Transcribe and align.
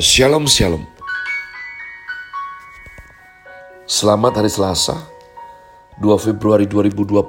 Shalom 0.00 0.48
Shalom. 0.48 0.88
Selamat 3.84 4.40
hari 4.40 4.48
Selasa 4.48 4.96
2 6.00 6.08
Februari 6.16 6.64
2021 6.64 7.20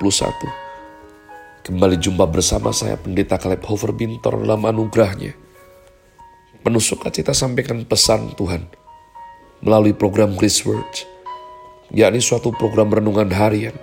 Kembali 1.67 1.99
jumpa 1.99 2.23
bersama 2.31 2.71
saya 2.71 2.95
Pendeta 2.95 3.35
Kaleb 3.35 3.59
Hofer 3.67 3.91
Bintor 3.91 4.47
dalam 4.47 4.63
anugerahnya. 4.63 5.35
Penuh 6.63 6.79
sukacita 6.79 7.35
sampaikan 7.35 7.83
pesan 7.83 8.39
Tuhan 8.39 8.63
Melalui 9.59 9.91
program 9.91 10.39
Grace 10.39 10.63
Words 10.63 11.03
yakni 11.91 12.23
suatu 12.23 12.55
program 12.55 12.87
renungan 12.87 13.35
harian 13.35 13.75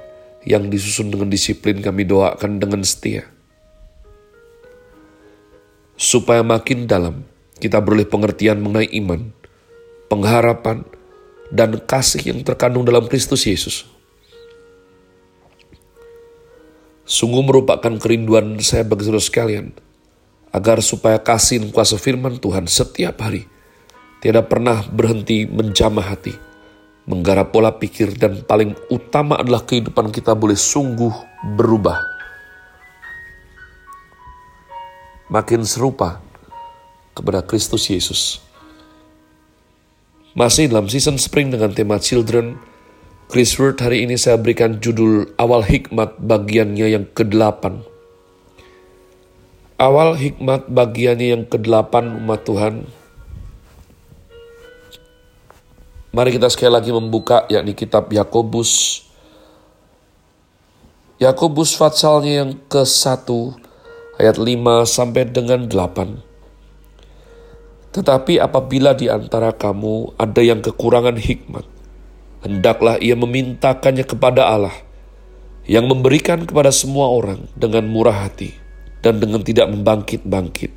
yang 0.49 0.73
disusun 0.73 1.13
dengan 1.13 1.29
disiplin 1.29 1.85
kami 1.85 2.09
doakan 2.09 2.57
dengan 2.57 2.81
setia. 2.81 3.29
Supaya 5.93 6.41
makin 6.41 6.89
dalam 6.89 7.29
kita 7.59 7.83
beroleh 7.83 8.07
pengertian 8.07 8.63
mengenai 8.63 8.89
iman, 9.03 9.35
pengharapan, 10.07 10.87
dan 11.51 11.77
kasih 11.83 12.33
yang 12.33 12.41
terkandung 12.47 12.87
dalam 12.87 13.11
Kristus 13.11 13.45
Yesus. 13.45 13.85
Sungguh 17.09 17.41
merupakan 17.41 17.93
kerinduan 17.99 18.61
saya 18.61 18.85
bagi 18.85 19.09
saudara 19.09 19.25
sekalian, 19.25 19.73
agar 20.53 20.85
supaya 20.85 21.19
kasih 21.19 21.61
dan 21.61 21.71
kuasa 21.73 21.97
firman 21.97 22.37
Tuhan 22.37 22.69
setiap 22.69 23.21
hari 23.25 23.49
tidak 24.21 24.51
pernah 24.53 24.85
berhenti 24.93 25.49
menjamah 25.49 26.05
hati, 26.05 26.37
menggarap 27.09 27.49
pola 27.49 27.73
pikir, 27.75 28.13
dan 28.19 28.45
paling 28.45 28.77
utama 28.93 29.41
adalah 29.41 29.65
kehidupan 29.65 30.13
kita 30.13 30.37
boleh 30.37 30.59
sungguh 30.59 31.13
berubah. 31.57 31.97
Makin 35.33 35.65
serupa 35.65 36.28
kepada 37.19 37.43
Kristus 37.43 37.91
Yesus. 37.91 38.39
Masih 40.39 40.71
dalam 40.71 40.87
season 40.87 41.19
spring 41.19 41.51
dengan 41.51 41.75
tema 41.75 41.99
Children, 41.99 42.63
Chris 43.27 43.59
Word 43.59 43.83
hari 43.83 44.07
ini 44.07 44.15
saya 44.15 44.39
berikan 44.39 44.79
judul 44.79 45.35
Awal 45.35 45.67
Hikmat 45.67 46.23
bagiannya 46.23 46.87
yang 46.95 47.05
ke-8. 47.11 47.83
Awal 49.79 50.19
hikmat 50.19 50.67
bagiannya 50.67 51.39
yang 51.39 51.45
ke-8 51.47 52.19
umat 52.19 52.43
Tuhan. 52.43 52.83
Mari 56.11 56.35
kita 56.35 56.51
sekali 56.51 56.75
lagi 56.75 56.91
membuka 56.91 57.47
yakni 57.47 57.79
kitab 57.79 58.11
Yakobus. 58.11 59.07
Yakobus 61.23 61.79
fatsalnya 61.79 62.43
yang 62.43 62.51
ke-1 62.67 63.23
ayat 64.19 64.35
5 64.35 64.83
sampai 64.83 65.31
dengan 65.31 65.71
8. 65.71 66.28
Tetapi 67.89 68.37
apabila 68.37 68.93
di 68.93 69.09
antara 69.09 69.49
kamu 69.57 70.21
ada 70.21 70.41
yang 70.45 70.61
kekurangan 70.61 71.17
hikmat, 71.17 71.65
hendaklah 72.45 73.01
ia 73.01 73.17
memintakannya 73.17 74.05
kepada 74.05 74.45
Allah, 74.45 74.77
yang 75.65 75.89
memberikan 75.89 76.45
kepada 76.45 76.69
semua 76.69 77.09
orang 77.09 77.49
dengan 77.57 77.89
murah 77.89 78.29
hati 78.29 78.53
dan 79.01 79.21
dengan 79.21 79.41
tidak 79.41 79.73
membangkit-bangkit. 79.73 80.73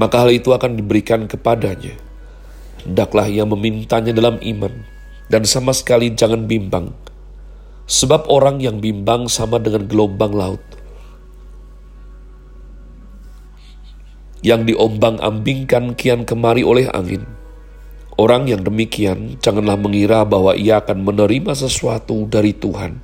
Maka 0.00 0.24
hal 0.24 0.32
itu 0.32 0.56
akan 0.56 0.80
diberikan 0.80 1.28
kepadanya. 1.28 1.92
Hendaklah 2.82 3.28
ia 3.28 3.44
memintanya 3.44 4.16
dalam 4.16 4.40
iman, 4.40 4.72
dan 5.28 5.44
sama 5.44 5.76
sekali 5.76 6.16
jangan 6.16 6.48
bimbang. 6.48 6.96
Sebab 7.84 8.24
orang 8.32 8.64
yang 8.64 8.80
bimbang 8.80 9.28
sama 9.28 9.60
dengan 9.60 9.84
gelombang 9.84 10.32
laut 10.32 10.64
yang 14.42 14.66
diombang-ambingkan 14.66 15.94
kian 15.94 16.26
kemari 16.26 16.66
oleh 16.66 16.90
angin. 16.90 17.22
Orang 18.18 18.50
yang 18.50 18.60
demikian 18.60 19.40
janganlah 19.40 19.78
mengira 19.78 20.26
bahwa 20.26 20.52
ia 20.52 20.82
akan 20.82 21.00
menerima 21.06 21.56
sesuatu 21.56 22.28
dari 22.28 22.52
Tuhan. 22.52 23.00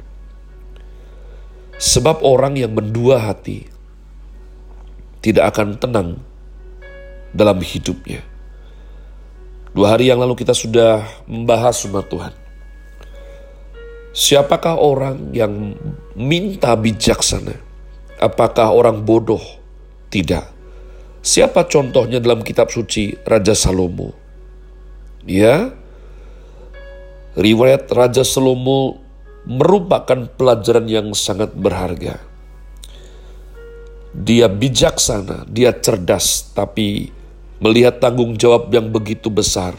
Sebab 1.79 2.27
orang 2.27 2.59
yang 2.59 2.75
mendua 2.75 3.23
hati 3.23 3.65
tidak 5.23 5.55
akan 5.55 5.79
tenang 5.79 6.09
dalam 7.33 7.63
hidupnya. 7.63 8.21
Dua 9.73 9.95
hari 9.95 10.11
yang 10.11 10.19
lalu 10.19 10.35
kita 10.35 10.53
sudah 10.53 11.07
membahas 11.31 11.79
umat 11.87 12.11
Tuhan. 12.11 12.35
Siapakah 14.11 14.75
orang 14.75 15.31
yang 15.31 15.79
minta 16.19 16.75
bijaksana? 16.75 17.55
Apakah 18.19 18.75
orang 18.75 19.07
bodoh? 19.07 19.41
Tidak 20.09 20.58
Siapa 21.29 21.69
contohnya 21.69 22.25
dalam 22.25 22.41
kitab 22.41 22.73
suci 22.73 23.13
Raja 23.29 23.53
Salomo? 23.53 24.17
Ya, 25.29 25.77
riwayat 27.37 27.85
Raja 27.93 28.25
Salomo 28.25 28.97
merupakan 29.45 30.25
pelajaran 30.25 30.89
yang 30.89 31.13
sangat 31.13 31.53
berharga. 31.53 32.17
Dia 34.17 34.49
bijaksana, 34.49 35.45
dia 35.53 35.77
cerdas, 35.77 36.49
tapi 36.57 37.13
melihat 37.61 38.01
tanggung 38.01 38.33
jawab 38.41 38.73
yang 38.73 38.89
begitu 38.89 39.29
besar, 39.29 39.77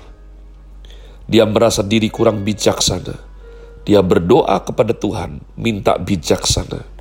dia 1.25 1.49
merasa 1.49 1.81
diri 1.81 2.13
kurang 2.13 2.45
bijaksana. 2.45 3.17
Dia 3.89 4.05
berdoa 4.05 4.61
kepada 4.61 4.93
Tuhan, 4.93 5.41
minta 5.57 5.97
bijaksana. 5.97 6.98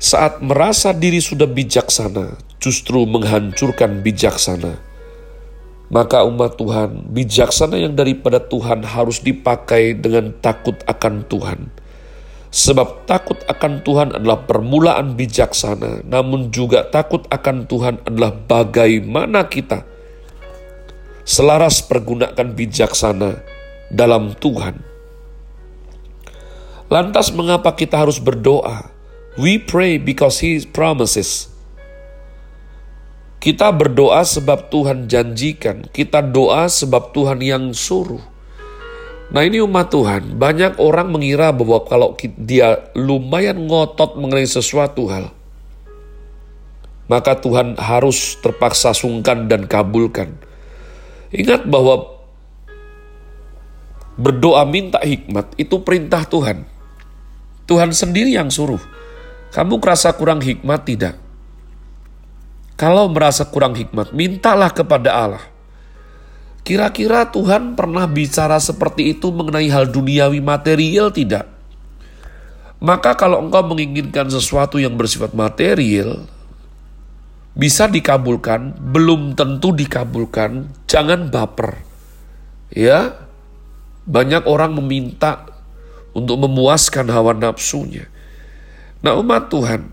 Saat 0.00 0.40
merasa 0.40 0.96
diri 0.96 1.20
sudah 1.20 1.44
bijaksana, 1.44 2.40
justru 2.56 3.04
menghancurkan 3.04 4.00
bijaksana. 4.00 4.80
Maka 5.92 6.24
umat 6.24 6.56
Tuhan, 6.56 7.12
bijaksana 7.12 7.76
yang 7.76 7.92
daripada 7.92 8.40
Tuhan 8.40 8.80
harus 8.80 9.20
dipakai 9.20 9.92
dengan 10.00 10.32
takut 10.40 10.80
akan 10.88 11.28
Tuhan. 11.28 11.68
Sebab 12.48 13.04
takut 13.04 13.36
akan 13.44 13.84
Tuhan 13.84 14.08
adalah 14.16 14.40
permulaan 14.48 15.20
bijaksana, 15.20 16.08
namun 16.08 16.48
juga 16.48 16.88
takut 16.88 17.28
akan 17.28 17.68
Tuhan 17.68 18.00
adalah 18.08 18.32
bagaimana 18.32 19.52
kita 19.52 19.84
selaras 21.28 21.84
pergunakan 21.84 22.56
bijaksana 22.56 23.36
dalam 23.92 24.32
Tuhan. 24.32 24.80
Lantas 26.88 27.36
mengapa 27.36 27.76
kita 27.76 28.00
harus 28.00 28.16
berdoa? 28.16 28.99
We 29.40 29.56
pray 29.56 29.96
because 29.96 30.44
He 30.44 30.60
promises. 30.68 31.48
Kita 33.40 33.72
berdoa 33.72 34.20
sebab 34.20 34.68
Tuhan 34.68 35.08
janjikan, 35.08 35.88
kita 35.88 36.20
doa 36.20 36.68
sebab 36.68 37.16
Tuhan 37.16 37.40
yang 37.40 37.72
suruh. 37.72 38.20
Nah 39.32 39.40
ini 39.40 39.64
umat 39.64 39.88
Tuhan, 39.88 40.36
banyak 40.36 40.76
orang 40.76 41.08
mengira 41.08 41.56
bahwa 41.56 41.80
kalau 41.88 42.12
dia 42.36 42.92
lumayan 42.92 43.64
ngotot 43.64 44.20
mengenai 44.20 44.44
sesuatu 44.44 45.08
hal, 45.08 45.32
maka 47.08 47.40
Tuhan 47.40 47.80
harus 47.80 48.36
terpaksa 48.44 48.92
sungkan 48.92 49.48
dan 49.48 49.64
kabulkan. 49.64 50.36
Ingat 51.32 51.64
bahwa 51.64 52.20
berdoa 54.20 54.68
minta 54.68 55.00
hikmat 55.00 55.56
itu 55.56 55.80
perintah 55.80 56.28
Tuhan. 56.28 56.68
Tuhan 57.64 57.96
sendiri 57.96 58.36
yang 58.36 58.52
suruh. 58.52 58.99
Kamu 59.50 59.82
kerasa 59.82 60.14
kurang 60.14 60.38
hikmat 60.38 60.86
tidak? 60.86 61.14
Kalau 62.78 63.10
merasa 63.12 63.44
kurang 63.44 63.76
hikmat, 63.76 64.14
mintalah 64.16 64.72
kepada 64.72 65.10
Allah. 65.12 65.44
Kira-kira 66.64 67.28
Tuhan 67.28 67.74
pernah 67.74 68.06
bicara 68.06 68.56
seperti 68.56 69.12
itu 69.16 69.28
mengenai 69.34 69.68
hal 69.68 69.90
duniawi 69.90 70.38
material 70.38 71.10
tidak? 71.10 71.50
Maka 72.80 73.12
kalau 73.18 73.44
engkau 73.44 73.60
menginginkan 73.66 74.32
sesuatu 74.32 74.80
yang 74.80 74.96
bersifat 74.96 75.36
material, 75.36 76.24
bisa 77.52 77.84
dikabulkan, 77.84 78.78
belum 78.78 79.36
tentu 79.36 79.76
dikabulkan, 79.76 80.72
jangan 80.88 81.28
baper. 81.28 81.84
Ya, 82.72 83.28
banyak 84.08 84.48
orang 84.48 84.78
meminta 84.78 85.44
untuk 86.16 86.40
memuaskan 86.40 87.10
hawa 87.12 87.36
nafsunya. 87.36 88.08
Nah 89.00 89.16
umat 89.16 89.48
Tuhan, 89.48 89.88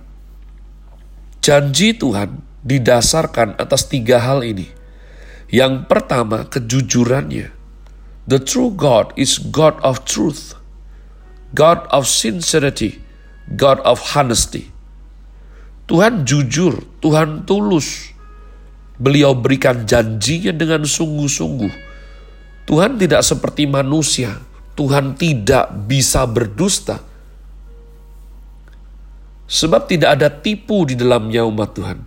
janji 1.40 1.96
Tuhan 1.96 2.44
didasarkan 2.68 3.56
atas 3.56 3.88
tiga 3.88 4.20
hal 4.20 4.44
ini. 4.44 4.68
Yang 5.48 5.88
pertama, 5.88 6.44
kejujurannya. 6.44 7.56
The 8.28 8.44
true 8.44 8.76
God 8.76 9.16
is 9.16 9.40
God 9.40 9.80
of 9.80 10.04
truth, 10.04 10.60
God 11.56 11.88
of 11.96 12.04
sincerity, 12.04 13.00
God 13.56 13.80
of 13.88 14.04
honesty. 14.12 14.76
Tuhan 15.88 16.28
jujur, 16.28 16.84
Tuhan 17.00 17.48
tulus. 17.48 18.12
Beliau 19.00 19.32
berikan 19.32 19.88
janjinya 19.88 20.52
dengan 20.52 20.84
sungguh-sungguh. 20.84 21.72
Tuhan 22.68 23.00
tidak 23.00 23.24
seperti 23.24 23.64
manusia. 23.64 24.44
Tuhan 24.76 25.16
tidak 25.16 25.88
bisa 25.88 26.28
berdusta. 26.28 27.00
Sebab 29.48 29.88
tidak 29.88 30.20
ada 30.20 30.28
tipu 30.28 30.84
di 30.84 31.00
dalamnya 31.00 31.48
umat 31.48 31.72
Tuhan. 31.72 32.00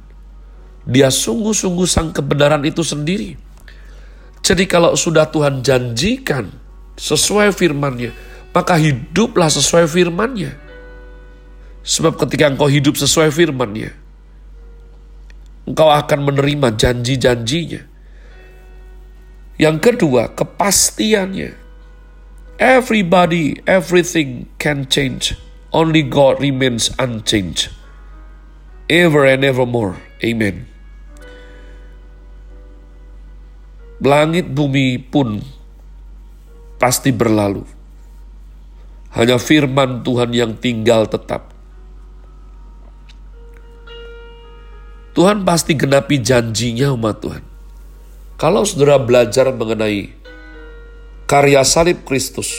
Dia 0.84 1.08
sungguh-sungguh 1.08 1.88
sang 1.88 2.12
kebenaran 2.12 2.60
itu 2.68 2.84
sendiri. 2.84 3.36
Jadi 4.44 4.64
kalau 4.68 4.92
sudah 4.92 5.28
Tuhan 5.28 5.64
janjikan 5.64 6.48
sesuai 7.00 7.56
firman-Nya, 7.56 8.12
maka 8.52 8.76
hiduplah 8.76 9.48
sesuai 9.48 9.88
firman-Nya. 9.88 10.52
Sebab 11.80 12.20
ketika 12.20 12.52
engkau 12.52 12.68
hidup 12.68 13.00
sesuai 13.00 13.32
firman-Nya, 13.32 13.92
engkau 15.64 15.88
akan 15.88 16.20
menerima 16.28 16.76
janji-janjinya. 16.76 17.82
Yang 19.60 19.76
kedua, 19.80 20.32
kepastiannya. 20.32 21.56
Everybody, 22.60 23.64
everything 23.64 24.48
can 24.60 24.84
change. 24.88 25.36
Only 25.70 26.02
God 26.02 26.42
remains 26.42 26.90
unchanged. 26.98 27.70
Ever 28.90 29.22
and 29.22 29.46
evermore. 29.46 30.02
Amen. 30.18 30.66
Langit 34.02 34.50
bumi 34.50 34.98
pun 34.98 35.38
pasti 36.82 37.14
berlalu. 37.14 37.62
Hanya 39.14 39.38
firman 39.38 40.02
Tuhan 40.02 40.34
yang 40.34 40.58
tinggal 40.58 41.06
tetap. 41.06 41.54
Tuhan 45.14 45.46
pasti 45.46 45.78
genapi 45.78 46.18
janjinya 46.18 46.94
umat 46.94 47.22
Tuhan. 47.22 47.44
Kalau 48.40 48.64
saudara 48.64 48.96
belajar 48.96 49.52
mengenai 49.52 50.10
karya 51.28 51.62
salib 51.62 52.02
Kristus, 52.08 52.56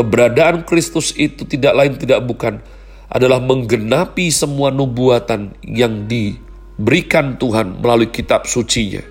keberadaan 0.00 0.64
Kristus 0.64 1.12
itu 1.12 1.44
tidak 1.44 1.76
lain 1.76 2.00
tidak 2.00 2.24
bukan 2.24 2.64
adalah 3.12 3.36
menggenapi 3.36 4.32
semua 4.32 4.72
nubuatan 4.72 5.52
yang 5.60 6.08
diberikan 6.08 7.36
Tuhan 7.36 7.84
melalui 7.84 8.08
kitab 8.08 8.48
sucinya. 8.48 9.04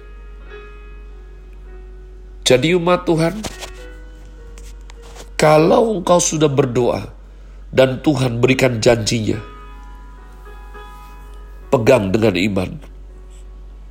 Jadi 2.41 2.73
umat 2.73 3.05
Tuhan, 3.05 3.37
kalau 5.37 5.93
engkau 6.01 6.17
sudah 6.17 6.49
berdoa 6.49 7.13
dan 7.69 8.01
Tuhan 8.01 8.41
berikan 8.41 8.81
janjinya, 8.81 9.37
pegang 11.69 12.09
dengan 12.09 12.33
iman. 12.33 12.71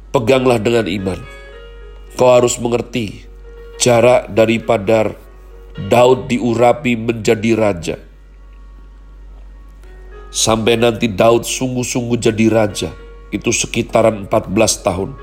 Peganglah 0.09 0.57
dengan 0.57 0.89
iman 0.89 1.21
Kau 2.17 2.35
harus 2.35 2.59
mengerti 2.59 3.23
jarak 3.79 4.27
daripada 4.35 5.15
Daud 5.87 6.27
diurapi 6.27 6.99
menjadi 6.99 7.55
raja. 7.55 7.97
Sampai 10.35 10.75
nanti 10.75 11.07
Daud 11.07 11.47
sungguh-sungguh 11.47 12.19
jadi 12.19 12.51
raja, 12.51 12.91
itu 13.31 13.55
sekitaran 13.55 14.27
14 14.27 14.83
tahun. 14.83 15.15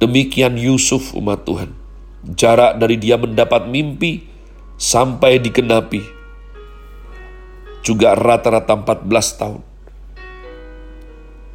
Demikian 0.00 0.56
Yusuf 0.56 1.12
umat 1.12 1.44
Tuhan. 1.44 1.76
Jarak 2.32 2.80
dari 2.80 2.96
dia 2.96 3.20
mendapat 3.20 3.68
mimpi 3.68 4.24
sampai 4.80 5.36
dikenapi. 5.36 6.00
Juga 7.84 8.16
rata-rata 8.16 8.74
14 8.80 9.04
tahun. 9.36 9.62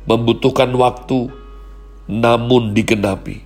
Membutuhkan 0.05 0.69
waktu 0.77 1.31
namun 2.03 2.75
digenapi 2.75 3.39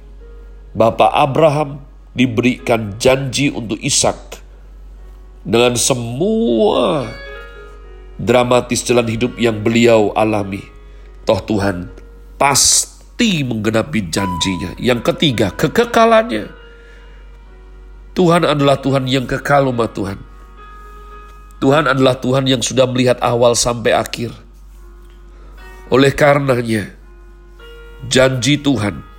Bapak 0.73 1.13
Abraham 1.13 1.86
diberikan 2.17 2.97
janji 2.97 3.53
untuk 3.53 3.77
Ishak 3.77 4.41
dengan 5.45 5.77
semua 5.77 7.05
dramatis 8.17 8.81
jalan 8.81 9.05
hidup 9.05 9.37
yang 9.37 9.61
beliau 9.61 10.09
alami. 10.17 10.65
Toh 11.29 11.37
Tuhan 11.45 11.93
pasti 12.41 13.45
menggenapi 13.45 14.09
janjinya. 14.09 14.73
Yang 14.81 15.13
ketiga, 15.13 15.53
kekekalannya. 15.53 16.49
Tuhan 18.17 18.49
adalah 18.49 18.81
Tuhan 18.81 19.05
yang 19.05 19.29
kekal 19.29 19.69
umat 19.69 19.93
Tuhan. 19.93 20.17
Tuhan 21.61 21.85
adalah 21.85 22.17
Tuhan 22.17 22.49
yang 22.49 22.65
sudah 22.65 22.89
melihat 22.89 23.21
awal 23.21 23.53
sampai 23.53 23.93
akhir. 23.93 24.33
Oleh 25.93 26.09
karenanya, 26.13 26.89
janji 28.09 28.57
Tuhan 28.57 29.16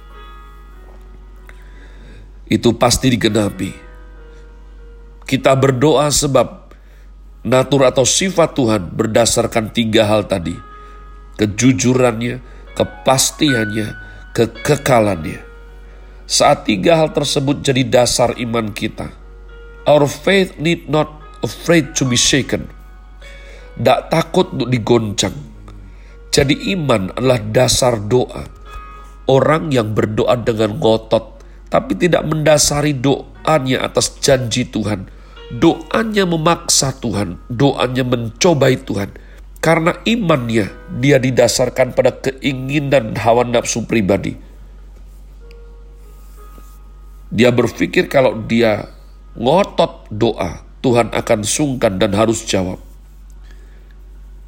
itu 2.48 2.72
pasti 2.76 3.12
digenapi. 3.12 3.70
Kita 5.28 5.52
berdoa 5.52 6.08
sebab 6.08 6.72
natur 7.44 7.84
atau 7.84 8.08
sifat 8.08 8.56
Tuhan 8.56 8.82
berdasarkan 8.96 9.70
tiga 9.76 10.08
hal 10.08 10.24
tadi. 10.24 10.56
Kejujurannya, 11.36 12.40
kepastiannya, 12.72 13.88
kekekalannya. 14.32 15.40
Saat 16.28 16.68
tiga 16.68 17.00
hal 17.00 17.12
tersebut 17.12 17.60
jadi 17.60 17.84
dasar 17.84 18.36
iman 18.40 18.72
kita, 18.72 19.12
our 19.84 20.08
faith 20.08 20.56
need 20.56 20.88
not 20.88 21.08
afraid 21.44 21.92
to 21.92 22.08
be 22.08 22.16
shaken. 22.16 22.68
Tak 23.78 24.10
takut 24.10 24.50
untuk 24.56 24.68
digoncang. 24.72 25.36
Jadi 26.34 26.74
iman 26.74 27.14
adalah 27.14 27.40
dasar 27.40 27.96
doa. 27.96 28.44
Orang 29.28 29.70
yang 29.70 29.92
berdoa 29.94 30.34
dengan 30.40 30.76
ngotot 30.80 31.37
tapi 31.68 31.96
tidak 31.96 32.24
mendasari 32.24 32.96
doanya 32.96 33.84
atas 33.84 34.16
janji 34.20 34.68
Tuhan. 34.68 35.08
Doanya 35.48 36.28
memaksa 36.28 36.92
Tuhan, 37.00 37.40
doanya 37.48 38.04
mencobai 38.04 38.76
Tuhan. 38.84 39.08
Karena 39.64 39.96
imannya 40.04 40.68
dia 41.00 41.16
didasarkan 41.16 41.96
pada 41.96 42.12
keinginan 42.20 43.16
hawa 43.16 43.48
nafsu 43.48 43.88
pribadi. 43.88 44.36
Dia 47.28 47.52
berpikir 47.52 48.08
kalau 48.12 48.44
dia 48.44 48.88
ngotot 49.36 50.08
doa, 50.12 50.64
Tuhan 50.80 51.12
akan 51.12 51.40
sungkan 51.44 51.96
dan 52.00 52.16
harus 52.16 52.44
jawab. 52.44 52.80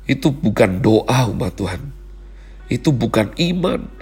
Itu 0.09 0.33
bukan 0.33 0.81
doa 0.81 1.29
umat 1.33 1.57
Tuhan. 1.57 1.93
Itu 2.71 2.93
bukan 2.93 3.35
iman 3.37 4.01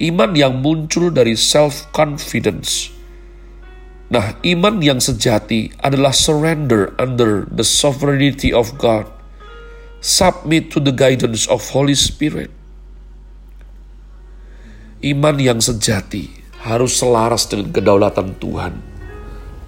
Iman 0.00 0.32
yang 0.32 0.64
muncul 0.64 1.12
dari 1.12 1.36
self-confidence. 1.36 2.88
Nah, 4.08 4.32
iman 4.48 4.80
yang 4.80 4.96
sejati 4.96 5.76
adalah 5.84 6.16
surrender 6.16 6.96
under 6.96 7.44
the 7.52 7.60
sovereignty 7.60 8.48
of 8.48 8.80
God. 8.80 9.04
Submit 10.00 10.72
to 10.72 10.80
the 10.80 10.96
guidance 10.96 11.44
of 11.52 11.60
Holy 11.76 11.92
Spirit. 11.92 12.48
Iman 15.04 15.36
yang 15.36 15.60
sejati 15.60 16.32
harus 16.64 16.96
selaras 16.96 17.44
dengan 17.52 17.68
kedaulatan 17.68 18.40
Tuhan. 18.40 18.80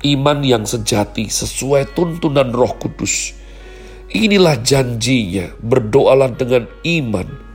Iman 0.00 0.40
yang 0.40 0.64
sejati 0.64 1.28
sesuai 1.28 1.92
tuntunan 1.92 2.57
Roh 2.57 2.73
Kudus. 2.80 3.37
Inilah 4.16 4.64
janjinya, 4.64 5.52
berdoalah 5.61 6.33
dengan 6.33 6.64
iman 6.88 7.51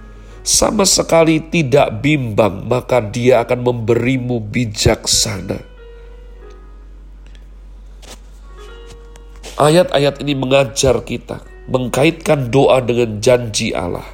sama 0.47 0.87
sekali 0.87 1.43
tidak 1.43 1.99
bimbang, 1.99 2.63
maka 2.63 3.03
Dia 3.03 3.43
akan 3.43 3.67
memberimu 3.67 4.39
bijaksana. 4.39 5.59
Ayat-ayat 9.59 10.23
ini 10.23 10.39
mengajar 10.39 11.03
kita 11.03 11.43
mengkaitkan 11.67 12.47
doa 12.47 12.79
dengan 12.79 13.19
janji 13.19 13.75
Allah. 13.75 14.07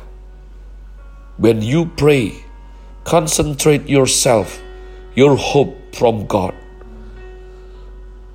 When 1.38 1.62
you 1.62 1.94
pray, 1.94 2.34
concentrate 3.06 3.86
yourself, 3.86 4.58
your 5.14 5.38
hope 5.38 5.78
from 5.94 6.26
God. 6.26 6.58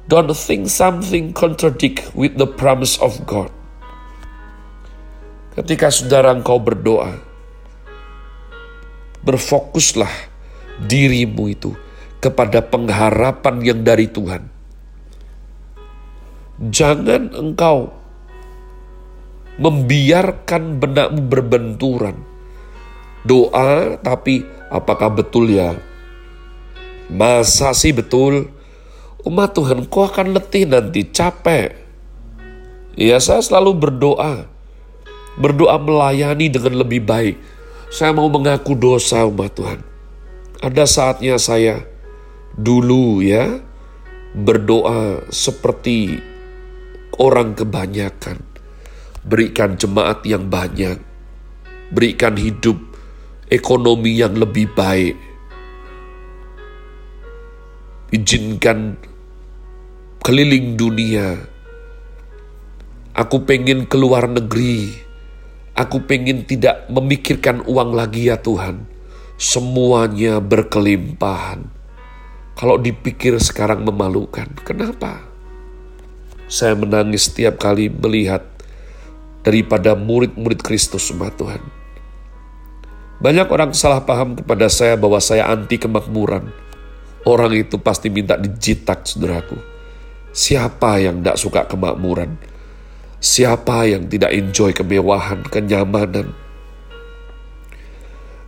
Don't 0.06 0.30
think 0.32 0.70
something 0.70 1.34
contradict 1.34 2.14
with 2.14 2.38
the 2.38 2.46
promise 2.46 2.94
of 3.02 3.26
God. 3.26 3.50
Ketika 5.58 5.90
saudara 5.90 6.30
engkau 6.32 6.62
berdoa, 6.62 7.27
berfokuslah 9.22 10.10
dirimu 10.86 11.50
itu 11.50 11.74
kepada 12.18 12.62
pengharapan 12.62 13.56
yang 13.62 13.80
dari 13.82 14.06
Tuhan. 14.10 14.46
Jangan 16.58 17.34
engkau 17.38 17.94
membiarkan 19.58 20.78
benakmu 20.78 21.22
berbenturan. 21.26 22.18
Doa, 23.26 23.98
tapi 23.98 24.42
apakah 24.70 25.10
betul 25.10 25.50
ya? 25.50 25.74
Masa 27.10 27.74
sih 27.74 27.94
betul? 27.94 28.50
Umat 29.26 29.54
Tuhan, 29.54 29.86
kau 29.90 30.06
akan 30.06 30.34
letih 30.34 30.66
nanti, 30.66 31.06
capek. 31.06 31.74
Ya, 32.94 33.18
saya 33.18 33.42
selalu 33.42 33.74
berdoa. 33.78 34.46
Berdoa 35.38 35.78
melayani 35.78 36.50
dengan 36.50 36.82
lebih 36.82 37.02
baik 37.06 37.38
saya 37.88 38.12
mau 38.12 38.28
mengaku 38.28 38.76
dosa 38.76 39.24
umat 39.24 39.56
Tuhan. 39.56 39.80
Ada 40.60 40.84
saatnya 40.84 41.40
saya 41.40 41.80
dulu 42.52 43.24
ya 43.24 43.62
berdoa 44.36 45.24
seperti 45.32 46.20
orang 47.16 47.56
kebanyakan. 47.56 48.44
Berikan 49.24 49.80
jemaat 49.80 50.24
yang 50.28 50.52
banyak. 50.52 51.00
Berikan 51.88 52.36
hidup 52.36 52.76
ekonomi 53.48 54.20
yang 54.20 54.36
lebih 54.36 54.68
baik. 54.76 55.16
Izinkan 58.12 59.00
keliling 60.20 60.76
dunia. 60.76 61.40
Aku 63.16 63.48
pengen 63.48 63.88
keluar 63.88 64.28
negeri. 64.28 65.07
Aku 65.78 66.02
pengen 66.02 66.42
tidak 66.42 66.90
memikirkan 66.90 67.62
uang 67.62 67.94
lagi 67.94 68.26
ya 68.26 68.42
Tuhan. 68.42 68.82
Semuanya 69.38 70.42
berkelimpahan. 70.42 71.70
Kalau 72.58 72.74
dipikir 72.74 73.38
sekarang 73.38 73.86
memalukan, 73.86 74.50
kenapa? 74.66 75.22
Saya 76.50 76.74
menangis 76.74 77.30
setiap 77.30 77.62
kali 77.62 77.86
melihat 77.86 78.42
daripada 79.46 79.94
murid-murid 79.94 80.58
Kristus 80.58 81.14
umat 81.14 81.38
Tuhan 81.38 81.62
banyak 83.18 83.50
orang 83.50 83.74
salah 83.74 84.06
paham 84.06 84.38
kepada 84.38 84.70
saya 84.70 84.94
bahwa 84.94 85.18
saya 85.18 85.50
anti 85.50 85.74
kemakmuran. 85.74 86.54
Orang 87.26 87.50
itu 87.50 87.74
pasti 87.82 88.14
minta 88.14 88.38
dijitak, 88.38 89.02
saudaraku. 89.02 89.58
Siapa 90.30 91.02
yang 91.02 91.18
tidak 91.18 91.34
suka 91.34 91.66
kemakmuran? 91.66 92.38
Siapa 93.18 93.82
yang 93.82 94.06
tidak 94.06 94.30
enjoy 94.30 94.70
kemewahan, 94.70 95.42
kenyamanan? 95.50 96.30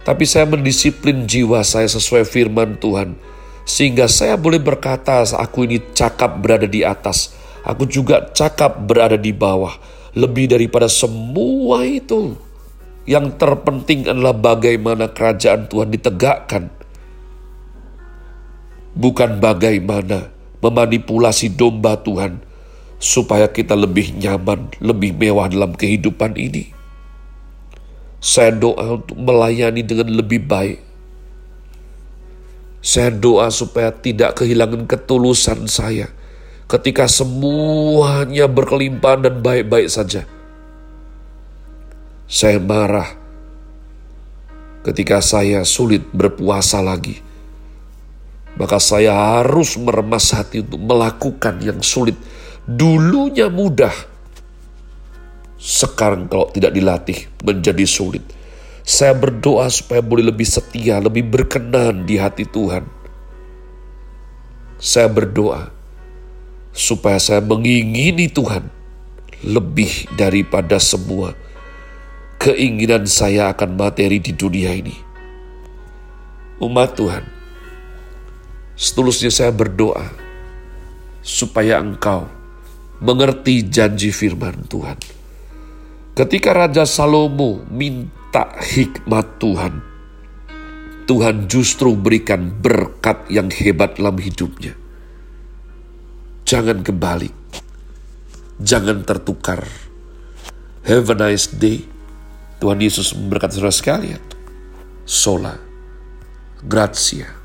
Tapi 0.06 0.22
saya 0.22 0.46
mendisiplin 0.46 1.26
jiwa 1.26 1.66
saya 1.66 1.90
sesuai 1.90 2.22
firman 2.22 2.78
Tuhan. 2.78 3.18
Sehingga 3.66 4.06
saya 4.06 4.38
boleh 4.38 4.62
berkata, 4.62 5.26
aku 5.26 5.66
ini 5.66 5.82
cakap 5.90 6.38
berada 6.38 6.70
di 6.70 6.86
atas. 6.86 7.34
Aku 7.66 7.82
juga 7.82 8.30
cakap 8.30 8.78
berada 8.86 9.18
di 9.18 9.34
bawah. 9.34 9.74
Lebih 10.14 10.54
daripada 10.54 10.86
semua 10.86 11.82
itu 11.82 12.38
yang 13.10 13.34
terpenting 13.34 14.06
adalah 14.06 14.34
bagaimana 14.34 15.10
kerajaan 15.10 15.66
Tuhan 15.66 15.90
ditegakkan. 15.90 16.70
Bukan 18.94 19.42
bagaimana 19.42 20.30
memanipulasi 20.62 21.58
domba 21.58 21.98
Tuhan 21.98 22.49
supaya 23.00 23.48
kita 23.48 23.74
lebih 23.74 24.14
nyaman, 24.20 24.70
lebih 24.78 25.16
mewah 25.16 25.48
dalam 25.48 25.72
kehidupan 25.72 26.36
ini. 26.36 26.70
Saya 28.20 28.52
doa 28.52 29.00
untuk 29.00 29.16
melayani 29.16 29.80
dengan 29.80 30.12
lebih 30.12 30.44
baik. 30.44 30.78
Saya 32.84 33.08
doa 33.08 33.48
supaya 33.48 33.88
tidak 33.90 34.38
kehilangan 34.38 34.84
ketulusan 34.84 35.64
saya 35.66 36.12
ketika 36.68 37.08
semuanya 37.10 38.46
berkelimpahan 38.46 39.26
dan 39.26 39.34
baik-baik 39.42 39.90
saja 39.90 40.22
saya 42.30 42.62
marah 42.62 43.10
ketika 44.86 45.18
saya 45.18 45.66
sulit 45.66 46.06
berpuasa 46.14 46.78
lagi. 46.78 47.18
Maka 48.54 48.78
saya 48.78 49.10
harus 49.10 49.74
meremas 49.74 50.30
hati 50.30 50.62
untuk 50.62 50.78
melakukan 50.78 51.58
yang 51.58 51.82
sulit. 51.82 52.14
Dulunya 52.68 53.48
mudah. 53.48 53.92
Sekarang 55.60 56.28
kalau 56.28 56.48
tidak 56.52 56.72
dilatih 56.72 57.28
menjadi 57.44 57.84
sulit. 57.84 58.24
Saya 58.80 59.12
berdoa 59.12 59.68
supaya 59.68 60.00
boleh 60.00 60.32
lebih 60.32 60.48
setia, 60.48 60.98
lebih 60.98 61.28
berkenan 61.28 62.08
di 62.08 62.16
hati 62.16 62.48
Tuhan. 62.48 62.88
Saya 64.80 65.12
berdoa 65.12 65.68
supaya 66.72 67.20
saya 67.20 67.44
mengingini 67.44 68.32
Tuhan 68.32 68.72
lebih 69.44 70.08
daripada 70.16 70.80
semua 70.80 71.36
keinginan 72.40 73.04
saya 73.04 73.52
akan 73.52 73.76
materi 73.76 74.16
di 74.16 74.32
dunia 74.32 74.72
ini. 74.72 74.96
Umat 76.60 76.96
Tuhan, 76.96 77.24
setulusnya 78.76 79.28
saya 79.28 79.52
berdoa 79.52 80.08
supaya 81.20 81.80
engkau 81.84 82.39
mengerti 83.00 83.66
janji 83.66 84.12
firman 84.12 84.68
Tuhan. 84.68 84.96
Ketika 86.12 86.52
Raja 86.52 86.84
Salomo 86.84 87.64
minta 87.72 88.52
hikmat 88.60 89.40
Tuhan, 89.40 89.74
Tuhan 91.08 91.48
justru 91.48 91.96
berikan 91.96 92.52
berkat 92.60 93.26
yang 93.32 93.48
hebat 93.50 93.96
dalam 93.96 94.20
hidupnya. 94.20 94.76
Jangan 96.44 96.84
kembali, 96.84 97.30
jangan 98.60 99.02
tertukar. 99.02 99.64
Have 100.84 101.08
a 101.12 101.16
nice 101.16 101.48
day. 101.50 101.84
Tuhan 102.60 102.76
Yesus 102.76 103.16
memberkati 103.16 103.56
saudara 103.56 103.72
sekalian. 103.72 104.22
Sola. 105.08 105.56
Grazie. 106.60 107.39